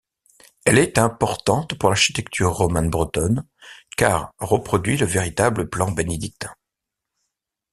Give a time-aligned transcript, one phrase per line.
[0.65, 3.47] Elle est importante pour l'architecture romane bretonne
[3.97, 6.49] car reproduit le véritable plan bénédictin.